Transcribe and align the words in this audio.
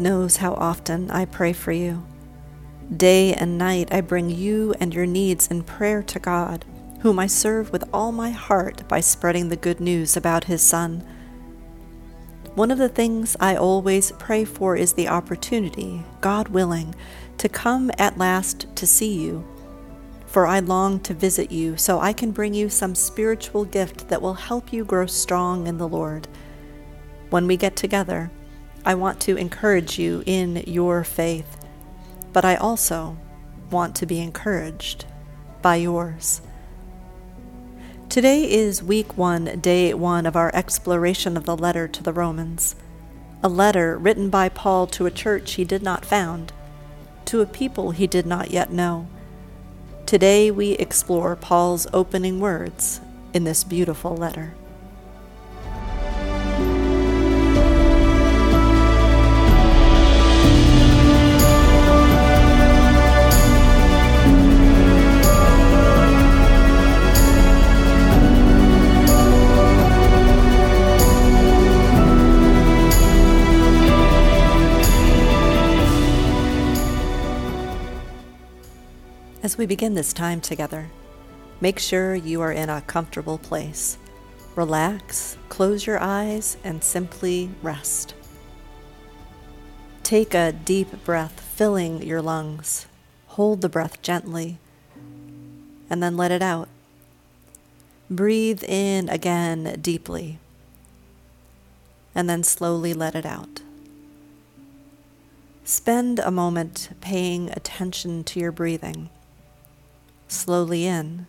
Knows 0.00 0.38
how 0.38 0.54
often 0.54 1.10
I 1.10 1.26
pray 1.26 1.52
for 1.52 1.72
you. 1.72 2.06
Day 2.96 3.34
and 3.34 3.58
night 3.58 3.92
I 3.92 4.00
bring 4.00 4.30
you 4.30 4.74
and 4.80 4.94
your 4.94 5.04
needs 5.04 5.48
in 5.48 5.62
prayer 5.62 6.02
to 6.04 6.18
God, 6.18 6.64
whom 7.00 7.18
I 7.18 7.26
serve 7.26 7.70
with 7.70 7.84
all 7.92 8.10
my 8.10 8.30
heart 8.30 8.88
by 8.88 9.00
spreading 9.00 9.50
the 9.50 9.56
good 9.56 9.78
news 9.78 10.16
about 10.16 10.44
His 10.44 10.62
Son. 10.62 11.04
One 12.54 12.70
of 12.70 12.78
the 12.78 12.88
things 12.88 13.36
I 13.40 13.56
always 13.56 14.10
pray 14.12 14.46
for 14.46 14.74
is 14.74 14.94
the 14.94 15.08
opportunity, 15.08 16.02
God 16.22 16.48
willing, 16.48 16.94
to 17.36 17.50
come 17.50 17.90
at 17.98 18.16
last 18.16 18.74
to 18.76 18.86
see 18.86 19.12
you. 19.12 19.46
For 20.24 20.46
I 20.46 20.60
long 20.60 21.00
to 21.00 21.12
visit 21.12 21.52
you 21.52 21.76
so 21.76 22.00
I 22.00 22.14
can 22.14 22.30
bring 22.30 22.54
you 22.54 22.70
some 22.70 22.94
spiritual 22.94 23.66
gift 23.66 24.08
that 24.08 24.22
will 24.22 24.32
help 24.32 24.72
you 24.72 24.82
grow 24.82 25.04
strong 25.04 25.66
in 25.66 25.76
the 25.76 25.88
Lord. 25.88 26.26
When 27.28 27.46
we 27.46 27.58
get 27.58 27.76
together, 27.76 28.30
I 28.84 28.94
want 28.94 29.20
to 29.22 29.36
encourage 29.36 29.98
you 29.98 30.22
in 30.24 30.64
your 30.66 31.04
faith, 31.04 31.58
but 32.32 32.44
I 32.44 32.56
also 32.56 33.18
want 33.70 33.94
to 33.96 34.06
be 34.06 34.20
encouraged 34.20 35.04
by 35.60 35.76
yours. 35.76 36.40
Today 38.08 38.50
is 38.50 38.82
week 38.82 39.18
one, 39.18 39.60
day 39.60 39.92
one 39.92 40.24
of 40.24 40.34
our 40.34 40.50
exploration 40.54 41.36
of 41.36 41.44
the 41.44 41.56
letter 41.56 41.86
to 41.88 42.02
the 42.02 42.12
Romans, 42.12 42.74
a 43.42 43.48
letter 43.48 43.98
written 43.98 44.30
by 44.30 44.48
Paul 44.48 44.86
to 44.88 45.06
a 45.06 45.10
church 45.10 45.52
he 45.52 45.64
did 45.64 45.82
not 45.82 46.04
found, 46.04 46.52
to 47.26 47.42
a 47.42 47.46
people 47.46 47.90
he 47.90 48.06
did 48.06 48.26
not 48.26 48.50
yet 48.50 48.72
know. 48.72 49.06
Today 50.06 50.50
we 50.50 50.72
explore 50.72 51.36
Paul's 51.36 51.86
opening 51.92 52.40
words 52.40 53.00
in 53.34 53.44
this 53.44 53.62
beautiful 53.62 54.16
letter. 54.16 54.54
As 79.42 79.56
we 79.56 79.64
begin 79.64 79.94
this 79.94 80.12
time 80.12 80.42
together, 80.42 80.90
make 81.62 81.78
sure 81.78 82.14
you 82.14 82.42
are 82.42 82.52
in 82.52 82.68
a 82.68 82.82
comfortable 82.82 83.38
place. 83.38 83.96
Relax, 84.54 85.38
close 85.48 85.86
your 85.86 85.98
eyes, 85.98 86.58
and 86.62 86.84
simply 86.84 87.48
rest. 87.62 88.12
Take 90.02 90.34
a 90.34 90.52
deep 90.52 91.04
breath, 91.04 91.40
filling 91.40 92.02
your 92.02 92.20
lungs. 92.20 92.86
Hold 93.28 93.62
the 93.62 93.70
breath 93.70 94.02
gently, 94.02 94.58
and 95.88 96.02
then 96.02 96.18
let 96.18 96.30
it 96.30 96.42
out. 96.42 96.68
Breathe 98.10 98.62
in 98.62 99.08
again 99.08 99.78
deeply, 99.80 100.38
and 102.14 102.28
then 102.28 102.42
slowly 102.42 102.92
let 102.92 103.14
it 103.14 103.24
out. 103.24 103.62
Spend 105.64 106.18
a 106.18 106.30
moment 106.30 106.90
paying 107.00 107.48
attention 107.52 108.22
to 108.24 108.38
your 108.38 108.52
breathing 108.52 109.08
slowly 110.30 110.86
in 110.86 111.26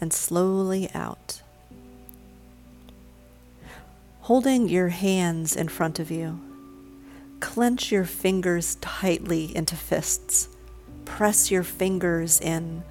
and 0.00 0.12
slowly 0.12 0.90
out. 0.94 1.42
Holding 4.22 4.68
your 4.68 4.88
hands 4.88 5.56
in 5.56 5.68
front 5.68 5.98
of 5.98 6.10
you, 6.10 6.40
clench 7.40 7.90
your 7.90 8.04
fingers 8.04 8.76
tightly 8.76 9.54
into 9.56 9.74
fists. 9.74 10.48
Press 11.04 11.50
your 11.50 11.64
fingers 11.64 12.40
in. 12.40 12.84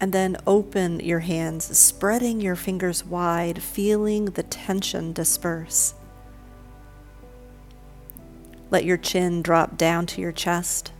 And 0.00 0.12
then 0.12 0.36
open 0.46 1.00
your 1.00 1.18
hands, 1.18 1.76
spreading 1.76 2.40
your 2.40 2.54
fingers 2.54 3.04
wide, 3.04 3.60
feeling 3.60 4.26
the 4.26 4.44
tension 4.44 5.12
disperse. 5.12 5.94
Let 8.70 8.84
your 8.84 8.96
chin 8.96 9.42
drop 9.42 9.76
down 9.76 10.06
to 10.06 10.20
your 10.20 10.30
chest. 10.30 10.92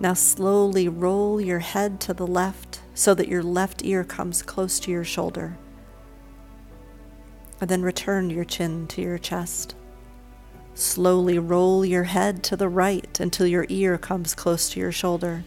Now 0.00 0.14
slowly 0.14 0.88
roll 0.88 1.40
your 1.40 1.60
head 1.60 2.00
to 2.02 2.14
the 2.14 2.26
left 2.26 2.80
so 2.94 3.14
that 3.14 3.28
your 3.28 3.42
left 3.42 3.84
ear 3.84 4.04
comes 4.04 4.42
close 4.42 4.78
to 4.80 4.90
your 4.90 5.04
shoulder. 5.04 5.56
And 7.60 7.70
then 7.70 7.82
return 7.82 8.30
your 8.30 8.44
chin 8.44 8.86
to 8.88 9.00
your 9.00 9.18
chest. 9.18 9.74
Slowly 10.74 11.38
roll 11.38 11.84
your 11.84 12.04
head 12.04 12.42
to 12.44 12.56
the 12.56 12.68
right 12.68 13.18
until 13.20 13.46
your 13.46 13.66
ear 13.68 13.96
comes 13.96 14.34
close 14.34 14.68
to 14.70 14.80
your 14.80 14.92
shoulder. 14.92 15.44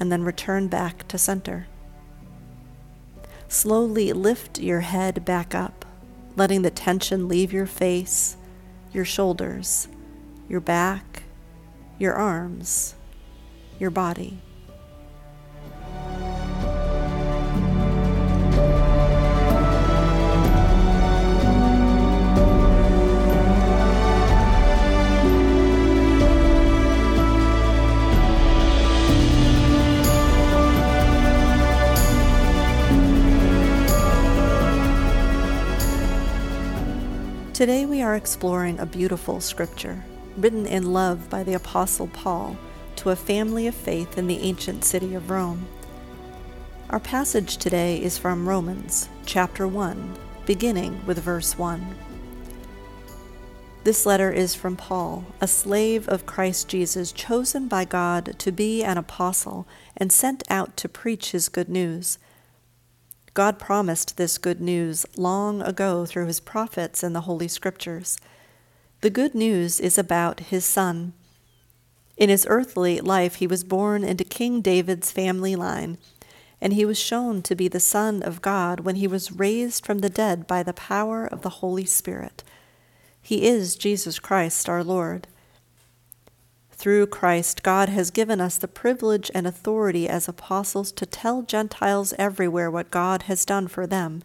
And 0.00 0.10
then 0.10 0.22
return 0.22 0.68
back 0.68 1.06
to 1.08 1.18
center. 1.18 1.66
Slowly 3.48 4.12
lift 4.12 4.58
your 4.58 4.80
head 4.80 5.24
back 5.24 5.54
up, 5.54 5.84
letting 6.34 6.62
the 6.62 6.70
tension 6.70 7.28
leave 7.28 7.52
your 7.52 7.66
face, 7.66 8.36
your 8.92 9.04
shoulders, 9.04 9.88
your 10.48 10.60
back, 10.60 11.22
your 11.98 12.14
arms, 12.14 12.94
your 13.78 13.90
body. 13.90 14.38
Today 37.54 37.86
we 37.86 38.02
are 38.02 38.14
exploring 38.14 38.78
a 38.80 38.84
beautiful 38.84 39.40
scripture 39.40 40.04
written 40.36 40.66
in 40.66 40.92
love 40.92 41.30
by 41.30 41.42
the 41.42 41.54
Apostle 41.54 42.08
Paul 42.08 42.56
to 42.96 43.10
a 43.10 43.16
family 43.16 43.66
of 43.66 43.74
faith 43.74 44.18
in 44.18 44.26
the 44.26 44.40
ancient 44.40 44.84
city 44.84 45.14
of 45.14 45.30
Rome. 45.30 45.66
Our 46.90 47.00
passage 47.00 47.56
today 47.56 48.02
is 48.02 48.18
from 48.18 48.48
Romans 48.48 49.08
chapter 49.24 49.66
1, 49.66 50.16
beginning 50.44 51.04
with 51.06 51.18
verse 51.18 51.58
1. 51.58 51.96
This 53.84 54.04
letter 54.04 54.32
is 54.32 54.54
from 54.54 54.76
Paul, 54.76 55.24
a 55.40 55.46
slave 55.46 56.08
of 56.08 56.26
Christ 56.26 56.68
Jesus, 56.68 57.12
chosen 57.12 57.68
by 57.68 57.84
God 57.84 58.34
to 58.38 58.52
be 58.52 58.82
an 58.82 58.98
apostle 58.98 59.66
and 59.96 60.12
sent 60.12 60.42
out 60.50 60.76
to 60.78 60.88
preach 60.88 61.30
his 61.30 61.48
good 61.48 61.68
news. 61.68 62.18
God 63.32 63.58
promised 63.58 64.16
this 64.16 64.38
good 64.38 64.60
news 64.60 65.06
long 65.16 65.62
ago 65.62 66.04
through 66.04 66.26
his 66.26 66.40
prophets 66.40 67.04
in 67.04 67.12
the 67.12 67.22
Holy 67.22 67.48
Scriptures. 67.48 68.18
The 69.06 69.10
good 69.10 69.36
news 69.36 69.78
is 69.78 69.98
about 69.98 70.40
his 70.50 70.64
son. 70.64 71.12
In 72.16 72.28
his 72.28 72.44
earthly 72.50 73.00
life, 73.00 73.36
he 73.36 73.46
was 73.46 73.62
born 73.62 74.02
into 74.02 74.24
King 74.24 74.60
David's 74.60 75.12
family 75.12 75.54
line, 75.54 75.98
and 76.60 76.72
he 76.72 76.84
was 76.84 76.98
shown 76.98 77.40
to 77.42 77.54
be 77.54 77.68
the 77.68 77.78
Son 77.78 78.20
of 78.20 78.42
God 78.42 78.80
when 78.80 78.96
he 78.96 79.06
was 79.06 79.30
raised 79.30 79.86
from 79.86 80.00
the 80.00 80.10
dead 80.10 80.48
by 80.48 80.64
the 80.64 80.72
power 80.72 81.24
of 81.24 81.42
the 81.42 81.62
Holy 81.62 81.84
Spirit. 81.84 82.42
He 83.22 83.46
is 83.46 83.76
Jesus 83.76 84.18
Christ 84.18 84.68
our 84.68 84.82
Lord. 84.82 85.28
Through 86.72 87.06
Christ, 87.06 87.62
God 87.62 87.88
has 87.88 88.10
given 88.10 88.40
us 88.40 88.58
the 88.58 88.66
privilege 88.66 89.30
and 89.32 89.46
authority 89.46 90.08
as 90.08 90.26
apostles 90.26 90.90
to 90.90 91.06
tell 91.06 91.42
Gentiles 91.42 92.12
everywhere 92.18 92.72
what 92.72 92.90
God 92.90 93.22
has 93.30 93.44
done 93.44 93.68
for 93.68 93.86
them, 93.86 94.24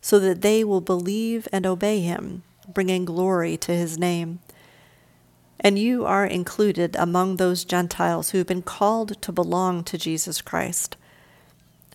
so 0.00 0.20
that 0.20 0.42
they 0.42 0.62
will 0.62 0.80
believe 0.80 1.48
and 1.50 1.66
obey 1.66 1.98
him 2.02 2.44
bringing 2.68 3.04
glory 3.04 3.56
to 3.58 3.72
his 3.72 3.98
name. 3.98 4.40
And 5.60 5.78
you 5.78 6.04
are 6.04 6.26
included 6.26 6.96
among 6.96 7.36
those 7.36 7.64
Gentiles 7.64 8.30
who 8.30 8.38
have 8.38 8.46
been 8.46 8.62
called 8.62 9.20
to 9.22 9.32
belong 9.32 9.84
to 9.84 9.98
Jesus 9.98 10.40
Christ. 10.40 10.96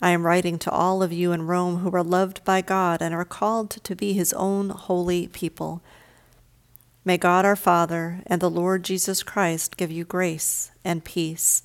I 0.01 0.11
am 0.11 0.25
writing 0.25 0.59
to 0.59 0.71
all 0.71 1.01
of 1.01 1.11
you 1.11 1.31
in 1.31 1.47
Rome 1.47 1.77
who 1.77 1.93
are 1.95 2.03
loved 2.03 2.45
by 2.45 2.61
God 2.61 3.01
and 3.01 3.13
are 3.13 3.25
called 3.25 3.71
to 3.71 3.95
be 3.95 4.13
his 4.13 4.31
own 4.33 4.69
holy 4.69 5.27
people. 5.27 5.81
May 7.03 7.17
God 7.17 7.45
our 7.45 7.55
Father 7.55 8.21
and 8.27 8.41
the 8.41 8.49
Lord 8.49 8.83
Jesus 8.83 9.23
Christ 9.23 9.75
give 9.75 9.91
you 9.91 10.05
grace 10.05 10.71
and 10.83 11.03
peace. 11.03 11.63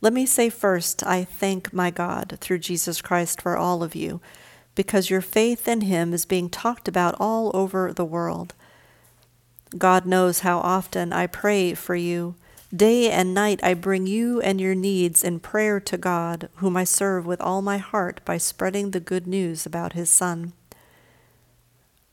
Let 0.00 0.12
me 0.12 0.26
say 0.26 0.48
first, 0.48 1.04
I 1.04 1.24
thank 1.24 1.72
my 1.72 1.90
God 1.90 2.38
through 2.40 2.60
Jesus 2.60 3.00
Christ 3.00 3.42
for 3.42 3.56
all 3.56 3.82
of 3.82 3.94
you 3.94 4.20
because 4.78 5.10
your 5.10 5.20
faith 5.20 5.66
in 5.66 5.80
Him 5.80 6.14
is 6.14 6.24
being 6.24 6.48
talked 6.48 6.86
about 6.86 7.16
all 7.18 7.50
over 7.52 7.92
the 7.92 8.04
world. 8.04 8.54
God 9.76 10.06
knows 10.06 10.40
how 10.40 10.60
often 10.60 11.12
I 11.12 11.26
pray 11.26 11.74
for 11.74 11.96
you. 11.96 12.36
Day 12.72 13.10
and 13.10 13.34
night 13.34 13.58
I 13.60 13.74
bring 13.74 14.06
you 14.06 14.40
and 14.40 14.60
your 14.60 14.76
needs 14.76 15.24
in 15.24 15.40
prayer 15.40 15.80
to 15.80 15.96
God, 15.96 16.48
whom 16.58 16.76
I 16.76 16.84
serve 16.84 17.26
with 17.26 17.40
all 17.40 17.60
my 17.60 17.78
heart 17.78 18.20
by 18.24 18.38
spreading 18.38 18.92
the 18.92 19.00
good 19.00 19.26
news 19.26 19.66
about 19.66 19.94
His 19.94 20.10
Son. 20.10 20.52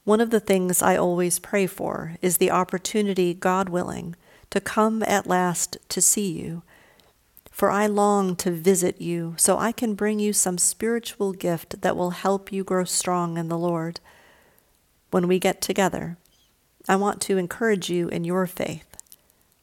One 0.03 0.19
of 0.19 0.31
the 0.31 0.39
things 0.39 0.81
I 0.81 0.97
always 0.97 1.37
pray 1.37 1.67
for 1.67 2.15
is 2.19 2.37
the 2.37 2.49
opportunity, 2.49 3.35
God 3.35 3.69
willing, 3.69 4.15
to 4.49 4.59
come 4.59 5.03
at 5.03 5.27
last 5.27 5.77
to 5.89 6.01
see 6.01 6.31
you. 6.31 6.63
For 7.55 7.71
I 7.71 7.87
long 7.87 8.35
to 8.35 8.51
visit 8.51 8.99
you 8.99 9.35
so 9.37 9.57
I 9.57 9.71
can 9.71 9.95
bring 9.95 10.19
you 10.19 10.33
some 10.33 10.57
spiritual 10.57 11.31
gift 11.31 11.83
that 11.83 11.95
will 11.95 12.09
help 12.09 12.51
you 12.51 12.65
grow 12.65 12.83
strong 12.83 13.37
in 13.37 13.47
the 13.47 13.57
Lord. 13.57 14.01
When 15.09 15.25
we 15.29 15.39
get 15.39 15.61
together, 15.61 16.17
I 16.89 16.97
want 16.97 17.21
to 17.21 17.37
encourage 17.37 17.89
you 17.89 18.09
in 18.09 18.25
your 18.25 18.45
faith, 18.45 18.97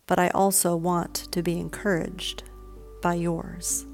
but 0.07 0.19
I 0.19 0.29
also 0.29 0.75
want 0.75 1.15
to 1.33 1.43
be 1.43 1.61
encouraged 1.61 2.45
by 3.03 3.13
yours. 3.13 3.85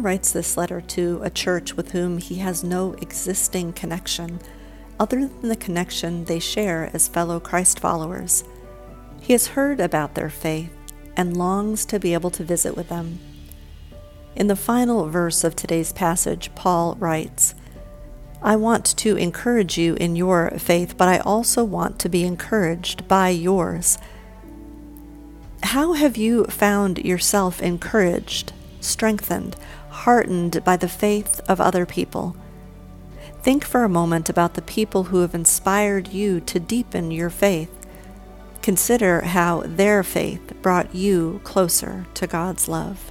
Writes 0.00 0.32
this 0.32 0.56
letter 0.56 0.80
to 0.80 1.20
a 1.22 1.28
church 1.28 1.76
with 1.76 1.92
whom 1.92 2.16
he 2.16 2.36
has 2.36 2.64
no 2.64 2.94
existing 3.02 3.74
connection 3.74 4.40
other 4.98 5.26
than 5.26 5.50
the 5.50 5.56
connection 5.56 6.24
they 6.24 6.38
share 6.38 6.88
as 6.94 7.06
fellow 7.06 7.38
Christ 7.38 7.78
followers. 7.78 8.42
He 9.20 9.34
has 9.34 9.48
heard 9.48 9.78
about 9.78 10.14
their 10.14 10.30
faith 10.30 10.70
and 11.18 11.36
longs 11.36 11.84
to 11.84 12.00
be 12.00 12.14
able 12.14 12.30
to 12.30 12.42
visit 12.42 12.78
with 12.78 12.88
them. 12.88 13.18
In 14.34 14.46
the 14.46 14.56
final 14.56 15.06
verse 15.06 15.44
of 15.44 15.54
today's 15.54 15.92
passage, 15.92 16.50
Paul 16.54 16.96
writes, 16.98 17.54
I 18.40 18.56
want 18.56 18.86
to 18.96 19.16
encourage 19.18 19.76
you 19.76 19.96
in 19.96 20.16
your 20.16 20.50
faith, 20.52 20.96
but 20.96 21.08
I 21.08 21.18
also 21.18 21.62
want 21.62 21.98
to 21.98 22.08
be 22.08 22.24
encouraged 22.24 23.06
by 23.06 23.28
yours. 23.28 23.98
How 25.62 25.92
have 25.92 26.16
you 26.16 26.44
found 26.46 26.98
yourself 27.04 27.60
encouraged 27.60 28.54
strengthened, 28.80 29.56
heartened 29.90 30.62
by 30.64 30.76
the 30.76 30.88
faith 30.88 31.40
of 31.48 31.60
other 31.60 31.84
people. 31.84 32.36
Think 33.42 33.64
for 33.64 33.84
a 33.84 33.88
moment 33.88 34.28
about 34.28 34.54
the 34.54 34.62
people 34.62 35.04
who 35.04 35.20
have 35.20 35.34
inspired 35.34 36.08
you 36.08 36.40
to 36.40 36.60
deepen 36.60 37.10
your 37.10 37.30
faith. 37.30 37.70
Consider 38.62 39.22
how 39.22 39.62
their 39.64 40.02
faith 40.02 40.52
brought 40.60 40.94
you 40.94 41.40
closer 41.44 42.06
to 42.14 42.26
God's 42.26 42.68
love. 42.68 43.10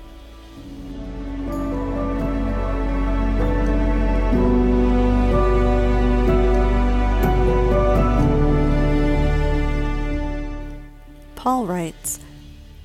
Paul 11.36 11.66
writes, 11.66 12.20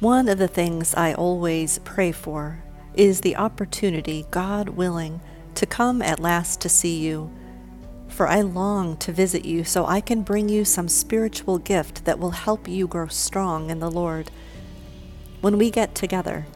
One 0.00 0.28
of 0.28 0.38
the 0.38 0.48
things 0.48 0.94
I 0.94 1.12
always 1.12 1.78
pray 1.80 2.12
for 2.12 2.63
is 2.96 3.20
the 3.20 3.36
opportunity, 3.36 4.26
God 4.30 4.70
willing, 4.70 5.20
to 5.54 5.66
come 5.66 6.02
at 6.02 6.20
last 6.20 6.60
to 6.60 6.68
see 6.68 6.98
you. 7.00 7.30
For 8.08 8.28
I 8.28 8.42
long 8.42 8.96
to 8.98 9.12
visit 9.12 9.44
you 9.44 9.64
so 9.64 9.86
I 9.86 10.00
can 10.00 10.22
bring 10.22 10.48
you 10.48 10.64
some 10.64 10.88
spiritual 10.88 11.58
gift 11.58 12.04
that 12.04 12.18
will 12.18 12.30
help 12.30 12.68
you 12.68 12.86
grow 12.86 13.08
strong 13.08 13.70
in 13.70 13.80
the 13.80 13.90
Lord. 13.90 14.30
When 15.40 15.58
we 15.58 15.70
get 15.70 15.94
together, 15.94 16.46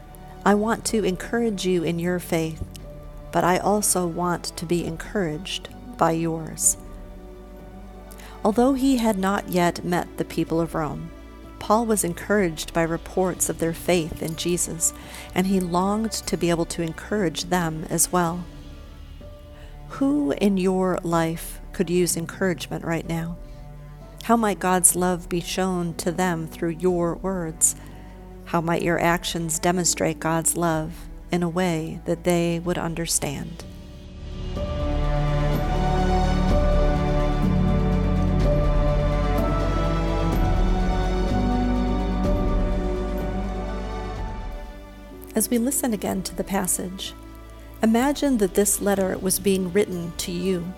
I 0.45 0.55
want 0.55 0.85
to 0.85 1.03
encourage 1.03 1.65
you 1.65 1.83
in 1.83 1.99
your 1.99 2.19
faith, 2.19 2.63
but 3.31 3.43
I 3.43 3.57
also 3.57 4.07
want 4.07 4.45
to 4.57 4.65
be 4.65 4.85
encouraged 4.85 5.69
by 5.97 6.11
yours. 6.11 6.77
Although 8.43 8.73
he 8.73 8.97
had 8.97 9.17
not 9.17 9.49
yet 9.49 9.83
met 9.83 10.17
the 10.17 10.25
people 10.25 10.61
of 10.61 10.73
Rome, 10.73 11.11
Paul 11.59 11.85
was 11.85 12.03
encouraged 12.03 12.73
by 12.73 12.81
reports 12.83 13.49
of 13.49 13.59
their 13.59 13.73
faith 13.73 14.23
in 14.23 14.35
Jesus, 14.35 14.93
and 15.35 15.47
he 15.47 15.59
longed 15.59 16.11
to 16.11 16.37
be 16.37 16.49
able 16.49 16.65
to 16.65 16.81
encourage 16.81 17.45
them 17.45 17.85
as 17.89 18.11
well. 18.11 18.43
Who 19.89 20.31
in 20.31 20.57
your 20.57 20.99
life 21.03 21.59
could 21.73 21.89
use 21.89 22.15
encouragement 22.15 22.85
right 22.85 23.07
now? 23.07 23.37
How 24.23 24.37
might 24.37 24.59
God's 24.59 24.95
love 24.95 25.27
be 25.29 25.41
shown 25.41 25.93
to 25.95 26.11
them 26.11 26.47
through 26.47 26.77
your 26.79 27.15
words? 27.15 27.75
How 28.45 28.61
might 28.61 28.81
your 28.81 28.99
actions 28.99 29.59
demonstrate 29.59 30.19
God's 30.19 30.55
love 30.55 31.07
in 31.31 31.43
a 31.43 31.49
way 31.49 31.99
that 32.05 32.23
they 32.23 32.59
would 32.59 32.77
understand? 32.77 33.63
As 45.39 45.49
we 45.49 45.57
listen 45.57 45.93
again 45.93 46.21
to 46.23 46.35
the 46.35 46.43
passage, 46.43 47.13
imagine 47.81 48.39
that 48.39 48.55
this 48.55 48.81
letter 48.81 49.17
was 49.17 49.39
being 49.39 49.71
written 49.71 50.11
to 50.17 50.33
you. 50.33 50.73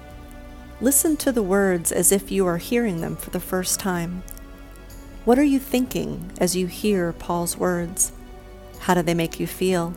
Listen 0.79 1.17
to 1.17 1.31
the 1.31 1.41
words 1.41 1.91
as 1.91 2.11
if 2.11 2.31
you 2.31 2.45
are 2.45 2.59
hearing 2.59 3.01
them 3.01 3.15
for 3.15 3.31
the 3.31 3.39
first 3.39 3.79
time. 3.79 4.21
What 5.25 5.39
are 5.39 5.43
you 5.43 5.57
thinking 5.57 6.31
as 6.37 6.55
you 6.55 6.67
hear 6.67 7.11
Paul's 7.11 7.57
words? 7.57 8.11
How 8.81 8.93
do 8.93 9.01
they 9.01 9.15
make 9.15 9.39
you 9.39 9.47
feel? 9.47 9.95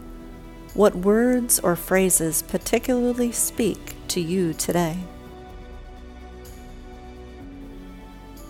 What 0.72 0.96
words 0.96 1.60
or 1.60 1.76
phrases 1.76 2.40
particularly 2.40 3.32
speak 3.32 3.94
to 4.08 4.20
you 4.22 4.54
today? 4.54 4.96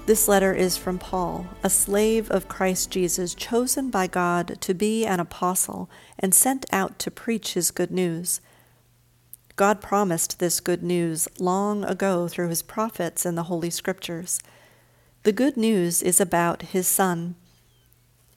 This 0.06 0.28
letter 0.28 0.52
is 0.52 0.76
from 0.76 0.98
Paul, 0.98 1.46
a 1.62 1.70
slave 1.70 2.30
of 2.30 2.46
Christ 2.46 2.90
Jesus, 2.90 3.34
chosen 3.34 3.88
by 3.88 4.06
God 4.06 4.58
to 4.60 4.74
be 4.74 5.06
an 5.06 5.18
apostle 5.18 5.88
and 6.18 6.34
sent 6.34 6.66
out 6.70 6.98
to 6.98 7.10
preach 7.10 7.54
his 7.54 7.70
good 7.70 7.90
news. 7.90 8.42
God 9.56 9.80
promised 9.80 10.38
this 10.38 10.60
good 10.60 10.82
news 10.82 11.26
long 11.38 11.84
ago 11.84 12.28
through 12.28 12.50
his 12.50 12.60
prophets 12.60 13.24
in 13.24 13.34
the 13.34 13.44
Holy 13.44 13.70
Scriptures. 13.70 14.40
The 15.22 15.32
good 15.32 15.56
news 15.56 16.02
is 16.02 16.20
about 16.20 16.60
his 16.60 16.86
son. 16.86 17.36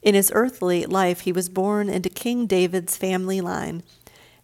In 0.01 0.15
his 0.15 0.31
earthly 0.33 0.85
life, 0.85 1.21
he 1.21 1.33
was 1.33 1.49
born 1.49 1.89
into 1.89 2.07
King 2.07 2.45
David's 2.45 2.95
family 2.95 3.41
line, 3.41 3.83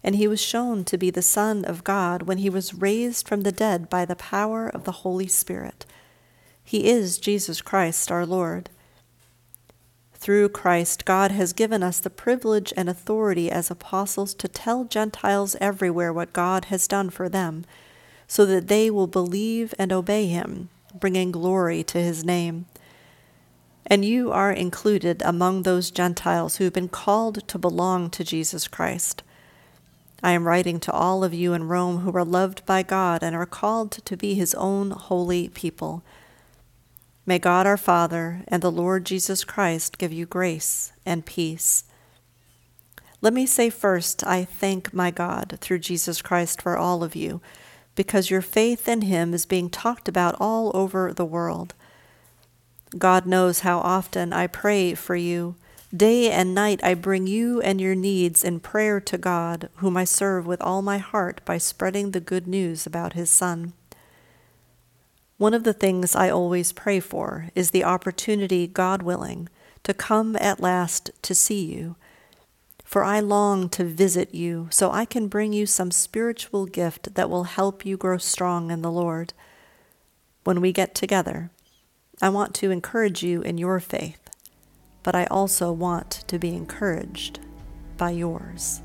and 0.02 0.16
he 0.16 0.28
was 0.28 0.42
shown 0.42 0.84
to 0.84 0.98
be 0.98 1.08
the 1.08 1.22
Son 1.22 1.64
of 1.64 1.84
God 1.84 2.24
when 2.24 2.36
he 2.36 2.50
was 2.50 2.74
raised 2.74 3.26
from 3.26 3.40
the 3.40 3.52
dead 3.52 3.88
by 3.88 4.04
the 4.04 4.14
power 4.14 4.68
of 4.68 4.84
the 4.84 4.92
Holy 4.92 5.26
Spirit. 5.26 5.86
He 6.64 6.88
is 6.88 7.18
Jesus 7.18 7.60
Christ 7.60 8.10
our 8.10 8.24
Lord. 8.24 8.70
Through 10.14 10.48
Christ, 10.48 11.04
God 11.04 11.32
has 11.32 11.52
given 11.52 11.82
us 11.82 12.00
the 12.00 12.08
privilege 12.08 12.72
and 12.78 12.88
authority 12.88 13.50
as 13.50 13.70
apostles 13.70 14.32
to 14.32 14.48
tell 14.48 14.84
Gentiles 14.84 15.54
everywhere 15.60 16.14
what 16.14 16.32
God 16.32 16.66
has 16.66 16.88
done 16.88 17.10
for 17.10 17.28
them, 17.28 17.66
so 18.26 18.46
that 18.46 18.68
they 18.68 18.90
will 18.90 19.06
believe 19.06 19.74
and 19.78 19.92
obey 19.92 20.26
Him, 20.26 20.70
bringing 20.98 21.30
glory 21.30 21.82
to 21.84 21.98
His 21.98 22.24
name. 22.24 22.64
And 23.86 24.02
you 24.02 24.32
are 24.32 24.50
included 24.50 25.20
among 25.22 25.62
those 25.62 25.90
Gentiles 25.90 26.56
who 26.56 26.64
have 26.64 26.72
been 26.72 26.88
called 26.88 27.46
to 27.46 27.58
belong 27.58 28.08
to 28.10 28.24
Jesus 28.24 28.66
Christ. 28.66 29.22
I 30.22 30.30
am 30.32 30.48
writing 30.48 30.80
to 30.80 30.92
all 30.92 31.22
of 31.22 31.34
you 31.34 31.52
in 31.52 31.68
Rome 31.68 31.98
who 31.98 32.16
are 32.16 32.24
loved 32.24 32.64
by 32.64 32.82
God 32.82 33.22
and 33.22 33.36
are 33.36 33.44
called 33.44 33.90
to 33.90 34.16
be 34.16 34.32
His 34.32 34.54
own 34.54 34.92
holy 34.92 35.50
people. 35.50 36.02
May 37.26 37.38
God 37.38 37.66
our 37.66 37.78
Father 37.78 38.42
and 38.48 38.62
the 38.62 38.70
Lord 38.70 39.06
Jesus 39.06 39.44
Christ 39.44 39.96
give 39.96 40.12
you 40.12 40.26
grace 40.26 40.92
and 41.06 41.24
peace. 41.24 41.84
Let 43.22 43.32
me 43.32 43.46
say 43.46 43.70
first, 43.70 44.22
I 44.26 44.44
thank 44.44 44.92
my 44.92 45.10
God 45.10 45.56
through 45.62 45.78
Jesus 45.78 46.20
Christ 46.20 46.60
for 46.60 46.76
all 46.76 47.02
of 47.02 47.16
you, 47.16 47.40
because 47.94 48.28
your 48.28 48.42
faith 48.42 48.86
in 48.86 49.00
Him 49.00 49.32
is 49.32 49.46
being 49.46 49.70
talked 49.70 50.06
about 50.06 50.36
all 50.38 50.70
over 50.74 51.14
the 51.14 51.24
world. 51.24 51.72
God 52.98 53.24
knows 53.24 53.60
how 53.60 53.78
often 53.78 54.34
I 54.34 54.46
pray 54.46 54.92
for 54.92 55.16
you. 55.16 55.54
Day 55.96 56.30
and 56.30 56.54
night 56.54 56.80
I 56.82 56.92
bring 56.92 57.26
you 57.26 57.62
and 57.62 57.80
your 57.80 57.94
needs 57.94 58.44
in 58.44 58.60
prayer 58.60 59.00
to 59.00 59.16
God, 59.16 59.70
whom 59.76 59.96
I 59.96 60.04
serve 60.04 60.44
with 60.44 60.60
all 60.60 60.82
my 60.82 60.98
heart 60.98 61.40
by 61.46 61.56
spreading 61.56 62.10
the 62.10 62.20
good 62.20 62.46
news 62.46 62.84
about 62.84 63.14
His 63.14 63.30
Son. 63.30 63.72
One 65.36 65.54
of 65.54 65.64
the 65.64 65.72
things 65.72 66.14
I 66.14 66.30
always 66.30 66.72
pray 66.72 67.00
for 67.00 67.48
is 67.56 67.70
the 67.70 67.84
opportunity, 67.84 68.68
God 68.68 69.02
willing, 69.02 69.48
to 69.82 69.92
come 69.92 70.36
at 70.36 70.60
last 70.60 71.10
to 71.22 71.34
see 71.34 71.64
you. 71.64 71.96
For 72.84 73.02
I 73.02 73.18
long 73.18 73.68
to 73.70 73.84
visit 73.84 74.32
you 74.32 74.68
so 74.70 74.92
I 74.92 75.04
can 75.04 75.26
bring 75.26 75.52
you 75.52 75.66
some 75.66 75.90
spiritual 75.90 76.66
gift 76.66 77.16
that 77.16 77.28
will 77.28 77.44
help 77.44 77.84
you 77.84 77.96
grow 77.96 78.18
strong 78.18 78.70
in 78.70 78.82
the 78.82 78.92
Lord. 78.92 79.32
When 80.44 80.60
we 80.60 80.72
get 80.72 80.94
together, 80.94 81.50
I 82.22 82.28
want 82.28 82.54
to 82.56 82.70
encourage 82.70 83.24
you 83.24 83.42
in 83.42 83.58
your 83.58 83.80
faith, 83.80 84.30
but 85.02 85.16
I 85.16 85.24
also 85.24 85.72
want 85.72 86.10
to 86.28 86.38
be 86.38 86.54
encouraged 86.54 87.40
by 87.96 88.10
yours. 88.10 88.83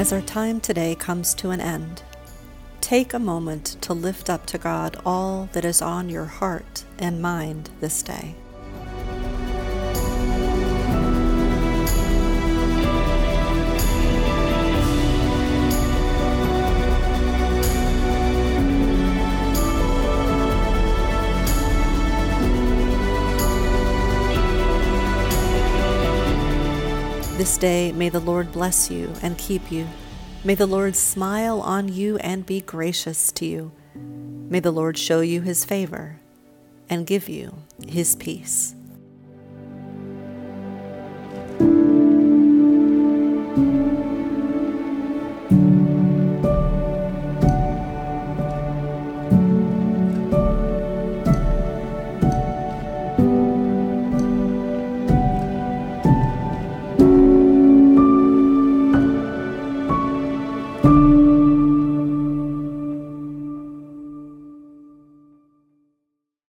As 0.00 0.14
our 0.14 0.22
time 0.22 0.60
today 0.60 0.94
comes 0.94 1.34
to 1.34 1.50
an 1.50 1.60
end, 1.60 2.02
take 2.80 3.12
a 3.12 3.18
moment 3.18 3.76
to 3.82 3.92
lift 3.92 4.30
up 4.30 4.46
to 4.46 4.56
God 4.56 4.98
all 5.04 5.50
that 5.52 5.66
is 5.66 5.82
on 5.82 6.08
your 6.08 6.24
heart 6.24 6.84
and 6.98 7.20
mind 7.20 7.68
this 7.80 8.02
day. 8.02 8.34
This 27.40 27.56
day 27.56 27.90
may 27.92 28.10
the 28.10 28.20
Lord 28.20 28.52
bless 28.52 28.90
you 28.90 29.14
and 29.22 29.38
keep 29.38 29.72
you. 29.72 29.88
May 30.44 30.54
the 30.54 30.66
Lord 30.66 30.94
smile 30.94 31.62
on 31.62 31.88
you 31.88 32.18
and 32.18 32.44
be 32.44 32.60
gracious 32.60 33.32
to 33.32 33.46
you. 33.46 33.72
May 33.94 34.60
the 34.60 34.70
Lord 34.70 34.98
show 34.98 35.22
you 35.22 35.40
his 35.40 35.64
favor 35.64 36.20
and 36.90 37.06
give 37.06 37.30
you 37.30 37.54
his 37.88 38.14
peace. 38.14 38.74